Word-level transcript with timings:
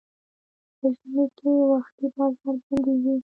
په 0.77 0.87
ژمي 0.97 1.25
کې 1.37 1.49
وختي 1.71 2.05
بازار 2.15 2.55
بندېږي. 2.65 3.15